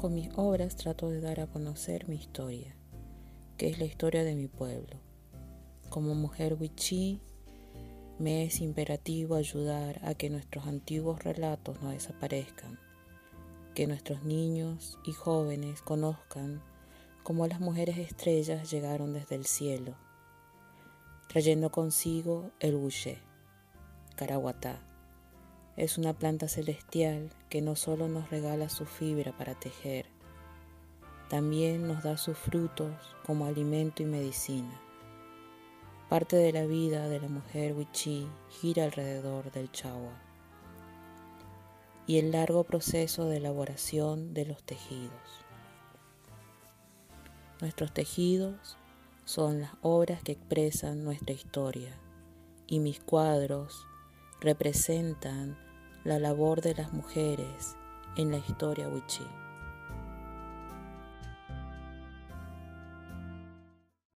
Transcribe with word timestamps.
Con 0.00 0.14
mis 0.14 0.30
obras 0.36 0.76
trato 0.76 1.10
de 1.10 1.20
dar 1.20 1.40
a 1.40 1.46
conocer 1.46 2.08
mi 2.08 2.16
historia, 2.16 2.74
que 3.58 3.68
es 3.68 3.78
la 3.78 3.84
historia 3.84 4.24
de 4.24 4.34
mi 4.34 4.48
pueblo. 4.48 4.96
Como 5.90 6.14
mujer 6.14 6.56
wichí, 6.58 7.20
me 8.18 8.44
es 8.44 8.62
imperativo 8.62 9.34
ayudar 9.34 10.00
a 10.02 10.14
que 10.14 10.30
nuestros 10.30 10.66
antiguos 10.66 11.22
relatos 11.22 11.82
no 11.82 11.90
desaparezcan, 11.90 12.78
que 13.74 13.86
nuestros 13.86 14.22
niños 14.24 14.98
y 15.04 15.12
jóvenes 15.12 15.82
conozcan 15.82 16.62
cómo 17.22 17.46
las 17.46 17.60
mujeres 17.60 17.98
estrellas 17.98 18.70
llegaron 18.70 19.12
desde 19.12 19.34
el 19.34 19.44
cielo, 19.44 19.96
trayendo 21.28 21.70
consigo 21.70 22.52
el 22.58 22.74
buché, 22.74 23.18
caraguatá 24.16 24.80
es 25.80 25.96
una 25.96 26.12
planta 26.12 26.46
celestial 26.46 27.30
que 27.48 27.62
no 27.62 27.74
solo 27.74 28.06
nos 28.06 28.28
regala 28.28 28.68
su 28.68 28.84
fibra 28.84 29.32
para 29.32 29.54
tejer, 29.54 30.04
también 31.30 31.88
nos 31.88 32.02
da 32.02 32.18
sus 32.18 32.36
frutos 32.36 32.92
como 33.24 33.46
alimento 33.46 34.02
y 34.02 34.04
medicina. 34.04 34.78
Parte 36.10 36.36
de 36.36 36.52
la 36.52 36.66
vida 36.66 37.08
de 37.08 37.18
la 37.18 37.28
mujer 37.28 37.72
wichí 37.72 38.28
gira 38.50 38.84
alrededor 38.84 39.50
del 39.52 39.72
chagua 39.72 40.20
y 42.06 42.18
el 42.18 42.32
largo 42.32 42.64
proceso 42.64 43.24
de 43.24 43.38
elaboración 43.38 44.34
de 44.34 44.44
los 44.44 44.62
tejidos. 44.62 45.46
Nuestros 47.62 47.94
tejidos 47.94 48.76
son 49.24 49.62
las 49.62 49.70
obras 49.80 50.22
que 50.22 50.32
expresan 50.32 51.04
nuestra 51.04 51.32
historia 51.32 51.98
y 52.66 52.80
mis 52.80 53.00
cuadros 53.00 53.86
representan 54.42 55.69
la 56.04 56.18
labor 56.18 56.62
de 56.62 56.74
las 56.74 56.92
mujeres 56.92 57.76
en 58.16 58.30
la 58.30 58.38
historia 58.38 58.88
wichí. 58.88 59.26